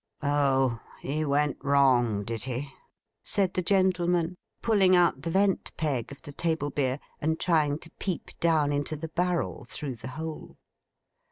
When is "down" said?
8.39-8.71